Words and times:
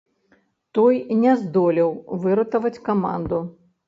Той 0.77 0.95
не 1.25 1.33
здолеў 1.41 1.91
выратаваць 2.23 2.81
каманду. 2.89 3.39